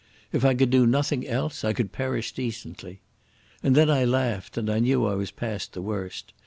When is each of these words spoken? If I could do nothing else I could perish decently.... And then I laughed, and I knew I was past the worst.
If 0.31 0.43
I 0.43 0.55
could 0.55 0.71
do 0.71 0.87
nothing 0.87 1.27
else 1.27 1.63
I 1.63 1.73
could 1.73 1.91
perish 1.91 2.31
decently.... 2.31 3.01
And 3.61 3.75
then 3.75 3.91
I 3.91 4.03
laughed, 4.03 4.57
and 4.57 4.67
I 4.67 4.79
knew 4.79 5.05
I 5.05 5.13
was 5.13 5.29
past 5.29 5.73
the 5.73 5.81
worst. 5.83 6.33